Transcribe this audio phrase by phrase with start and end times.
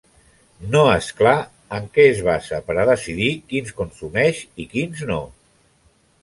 [0.75, 1.33] No és clar
[1.79, 5.21] en què es basa per a decidir quins consumeix i quins no.